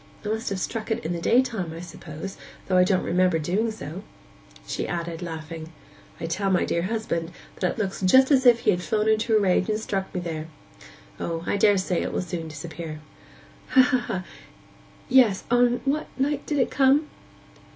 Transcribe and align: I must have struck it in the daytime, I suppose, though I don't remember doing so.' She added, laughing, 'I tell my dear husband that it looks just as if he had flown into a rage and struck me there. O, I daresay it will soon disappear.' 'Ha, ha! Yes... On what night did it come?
I 0.25 0.29
must 0.29 0.49
have 0.49 0.59
struck 0.59 0.89
it 0.89 1.05
in 1.05 1.13
the 1.13 1.21
daytime, 1.21 1.71
I 1.75 1.79
suppose, 1.79 2.35
though 2.65 2.75
I 2.77 2.83
don't 2.83 3.03
remember 3.03 3.37
doing 3.37 3.69
so.' 3.69 4.01
She 4.65 4.87
added, 4.87 5.21
laughing, 5.21 5.71
'I 6.19 6.25
tell 6.25 6.49
my 6.49 6.65
dear 6.65 6.81
husband 6.81 7.31
that 7.57 7.73
it 7.73 7.77
looks 7.77 8.01
just 8.01 8.31
as 8.31 8.47
if 8.47 8.61
he 8.61 8.71
had 8.71 8.81
flown 8.81 9.07
into 9.07 9.37
a 9.37 9.39
rage 9.39 9.69
and 9.69 9.79
struck 9.79 10.11
me 10.15 10.19
there. 10.21 10.47
O, 11.19 11.43
I 11.45 11.55
daresay 11.55 12.01
it 12.01 12.11
will 12.13 12.23
soon 12.23 12.47
disappear.' 12.47 12.99
'Ha, 13.67 13.79
ha! 13.83 14.25
Yes... 15.07 15.43
On 15.51 15.81
what 15.85 16.07
night 16.17 16.47
did 16.47 16.57
it 16.57 16.71
come? 16.71 17.05